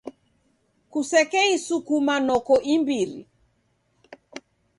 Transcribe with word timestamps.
Kusekeisukuma 0.91 2.15
noko 2.27 2.53
imbiri. 2.73 3.19